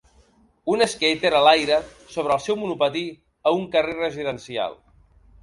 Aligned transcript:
Un 0.75 0.83
skater 0.93 1.31
a 1.39 1.41
l'aire 1.47 1.77
sobre 2.15 2.33
el 2.37 2.41
seu 2.47 2.59
monopatí 2.63 3.05
a 3.45 3.55
un 3.61 3.69
carrer 3.77 3.95
residencial. 4.01 4.77